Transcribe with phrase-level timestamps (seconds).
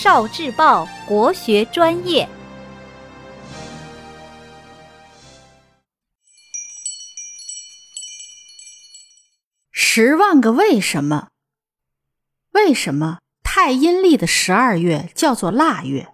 [0.00, 2.28] 少智报国学专业。
[9.72, 11.30] 十万个为什么？
[12.52, 16.06] 为什么太阴历的十二月叫做腊月？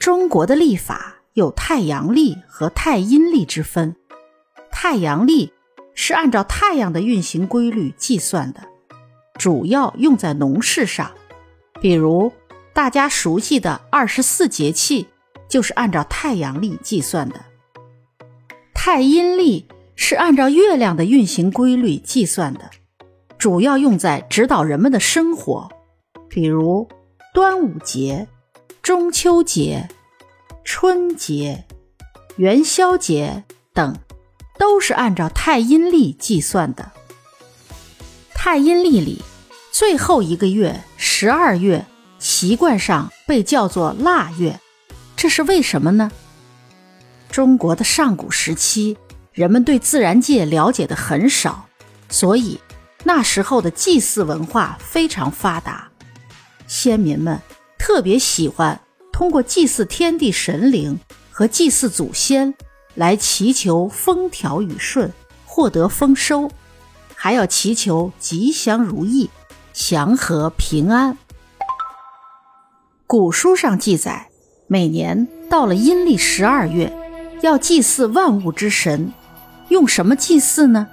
[0.00, 3.94] 中国的历法有太阳历和太阴历之分。
[4.72, 5.52] 太阳历
[5.94, 8.66] 是按照太阳的运行规律计算的，
[9.38, 11.14] 主要用在农事上，
[11.82, 12.32] 比如
[12.72, 15.08] 大家熟悉的二十四节气
[15.48, 17.44] 就是按照太阳历计算的。
[18.72, 19.66] 太阴历。
[19.94, 22.70] 是按照月亮的运行规律计算的，
[23.38, 25.70] 主要用在指导人们的生活，
[26.28, 26.88] 比如
[27.32, 28.26] 端午节、
[28.80, 29.88] 中秋节、
[30.64, 31.66] 春节、
[32.36, 33.94] 元宵节等，
[34.58, 36.90] 都是按照太阴历计算的。
[38.34, 39.22] 太阴历里
[39.72, 41.86] 最后一个月十二月，
[42.18, 44.60] 习惯上被叫做腊月，
[45.16, 46.12] 这是为什么呢？
[47.30, 48.98] 中国的上古时期。
[49.32, 51.64] 人们对自然界了解的很少，
[52.10, 52.60] 所以
[53.02, 55.88] 那时候的祭祀文化非常发达。
[56.66, 57.40] 先民们
[57.78, 58.78] 特别喜欢
[59.10, 61.00] 通过祭祀天地神灵
[61.30, 62.52] 和祭祀祖先
[62.94, 65.10] 来祈求风调雨顺、
[65.46, 66.50] 获得丰收，
[67.14, 69.30] 还要祈求吉祥如意、
[69.72, 71.16] 祥和平安。
[73.06, 74.28] 古书上记载，
[74.66, 76.92] 每年到了阴历十二月，
[77.40, 79.12] 要祭祀万物之神。
[79.68, 80.88] 用什么祭祀呢？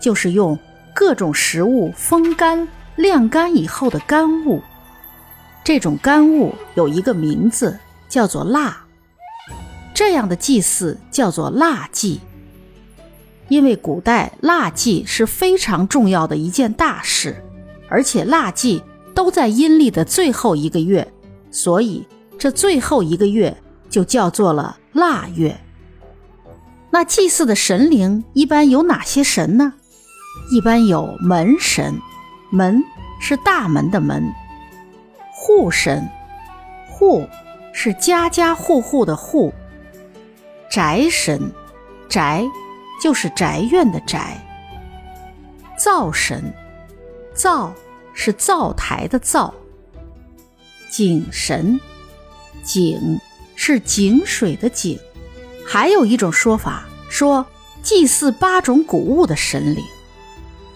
[0.00, 0.58] 就是用
[0.94, 4.62] 各种食物风干、晾干以后的干物。
[5.62, 7.78] 这种干物有一个名字，
[8.08, 8.84] 叫做蜡。
[9.92, 12.20] 这样的祭祀叫做蜡祭。
[13.48, 17.44] 因为古代蜡祭是非常重要的一件大事，
[17.88, 18.82] 而且腊祭
[19.14, 21.06] 都在阴历的最后一个月，
[21.50, 22.06] 所以
[22.38, 23.56] 这最后一个月
[23.88, 25.56] 就叫做了腊月。
[26.90, 29.74] 那祭祀的神灵一般有哪些神呢？
[30.50, 32.00] 一般有门神，
[32.50, 32.82] 门
[33.20, 34.22] 是大门的门；
[35.32, 36.08] 户神，
[36.88, 37.26] 户
[37.72, 39.52] 是家家户户的户；
[40.70, 41.52] 宅神，
[42.08, 42.44] 宅
[43.02, 44.20] 就是宅院的宅；
[45.76, 46.54] 灶神，
[47.34, 47.72] 灶
[48.16, 49.52] 是灶台的灶；
[50.90, 51.78] 井神，
[52.64, 53.20] 井
[53.54, 54.98] 是井水的井。
[55.64, 57.44] 还有一种说法说，
[57.82, 59.84] 祭祀八种谷物的神灵，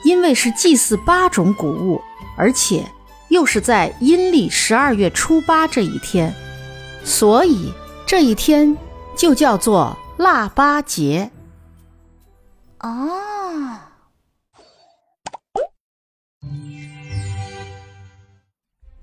[0.05, 2.01] 因为是祭祀八种谷物，
[2.37, 2.85] 而且
[3.29, 6.35] 又是在阴历十二月初八这一天，
[7.03, 7.73] 所以
[8.05, 8.77] 这一天
[9.17, 11.31] 就叫做腊八节。
[12.81, 13.11] 哦，